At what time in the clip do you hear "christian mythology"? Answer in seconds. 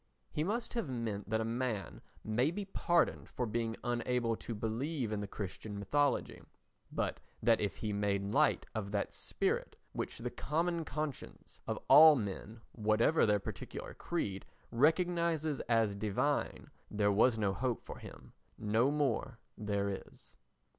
5.27-6.41